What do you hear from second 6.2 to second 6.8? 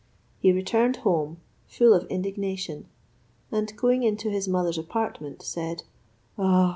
"Ah!